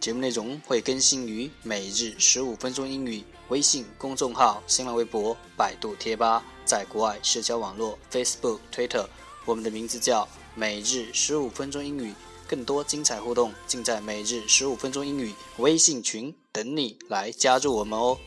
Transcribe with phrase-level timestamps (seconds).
[0.00, 9.06] 节目内容会更新于每日十五分钟英语微信公众号、新浪微博、百度贴吧，在国外社交网络 Facebook、Twitter。
[9.44, 10.26] 我们的名字叫
[10.56, 12.12] 每日十五分钟英语，
[12.48, 18.18] 更多精彩互动尽在每日十五分钟英语微信群，等你来加入我们哦。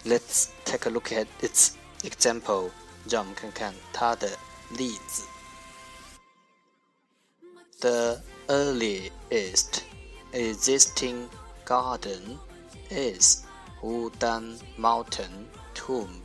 [0.05, 1.73] Let's take a look at its
[2.03, 2.71] example，
[3.09, 4.37] 让我们看看它的
[4.71, 5.25] 例子。
[7.81, 9.83] The earliest
[10.33, 11.29] existing
[11.65, 12.39] garden
[12.91, 13.45] is
[13.83, 15.47] Wooden Mountain
[15.85, 16.23] Tomb.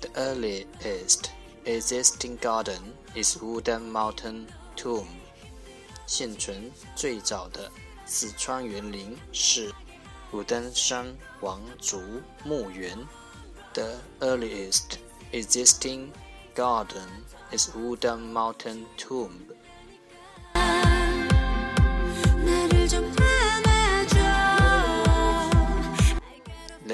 [0.00, 1.32] The earliest
[1.64, 5.08] existing garden is Wooden Mountain Tomb.
[6.06, 7.70] 现存最早的
[8.06, 9.72] 四川园林是
[10.32, 12.00] 武登山王族
[12.44, 12.96] 墓园。
[13.74, 14.98] The earliest
[15.32, 16.08] existing
[16.54, 17.06] garden
[17.52, 19.32] is Wooden Mountain Tomb.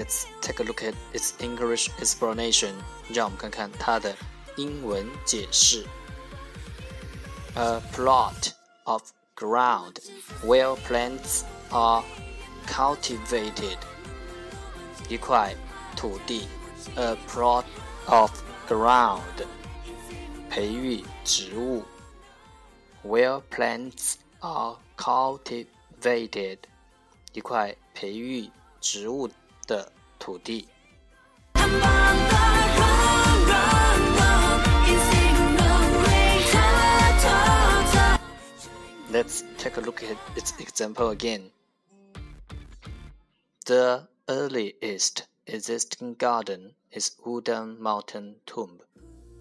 [0.08, 2.74] Let's take a look at its English explanation.
[3.12, 4.16] 让我们看看它的
[4.56, 5.86] 英文解释。
[7.54, 8.52] A plot
[8.84, 9.02] of
[9.36, 9.98] ground
[10.42, 12.02] where plants are
[12.66, 13.78] cultivated.
[15.08, 15.54] 一块
[15.94, 16.48] 土地，
[16.96, 17.64] a plot
[18.06, 18.32] of
[18.66, 19.46] ground，
[20.50, 21.84] 培育植物，
[23.04, 26.58] where plants are cultivated，
[27.32, 28.50] 一块培育
[28.80, 29.30] 植物。
[29.66, 30.68] 的 土地。
[39.10, 41.52] Let's take a look at its example again.
[43.64, 48.80] The earliest existing garden is Wooden Mountain Tomb.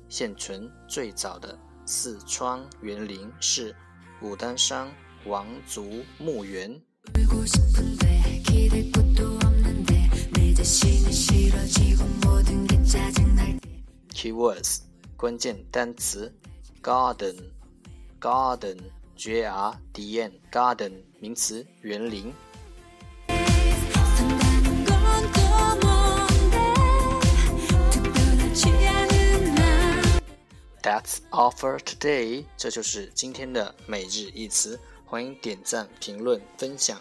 [0.10, 1.58] 现存最早的
[1.88, 3.76] 四川园林是
[4.22, 4.94] 武当山
[5.26, 6.80] 王族墓园。
[14.13, 14.79] Keywords
[15.17, 16.35] 关键单词
[16.83, 17.37] garden
[18.21, 18.77] garden
[19.15, 22.35] g r d n，garden 名词园林。
[30.83, 34.81] That's all for today，这就是今天的每日一词。
[35.07, 37.01] 欢迎点赞、评论、分享。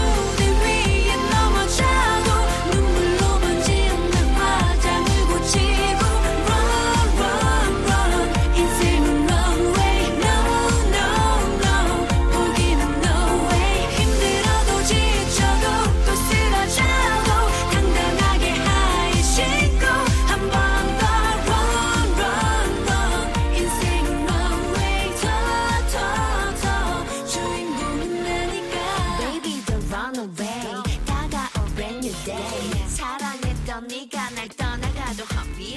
[34.57, 35.75] 떠나가도 I'll be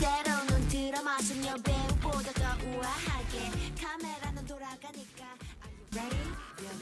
[0.00, 3.50] 때로 눈 들어 맞은 여배우보다 더 우아하게
[3.80, 5.24] 카메라는 돌아가니까
[5.62, 6.72] Are you ready?